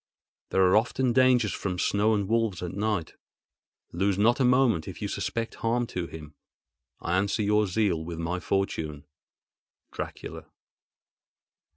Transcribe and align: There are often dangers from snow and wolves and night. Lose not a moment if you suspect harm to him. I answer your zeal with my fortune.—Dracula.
There 0.49 0.63
are 0.65 0.75
often 0.75 1.13
dangers 1.13 1.53
from 1.53 1.77
snow 1.77 2.15
and 2.15 2.27
wolves 2.27 2.63
and 2.63 2.73
night. 2.75 3.13
Lose 3.91 4.17
not 4.17 4.39
a 4.39 4.43
moment 4.43 4.87
if 4.87 4.99
you 4.99 5.07
suspect 5.07 5.53
harm 5.61 5.85
to 5.93 6.07
him. 6.07 6.33
I 6.99 7.17
answer 7.19 7.43
your 7.43 7.67
zeal 7.67 8.03
with 8.03 8.17
my 8.17 8.39
fortune.—Dracula. 8.39 10.45